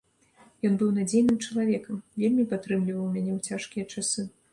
Ён 0.67 0.77
быў 0.81 0.87
надзейным 0.95 1.35
чалавекам, 1.45 1.99
вельмі 2.23 2.45
падтрымліваў 2.53 3.05
мяне 3.19 3.31
ў 3.37 3.59
цяжкія 3.59 3.85
часы. 3.93 4.27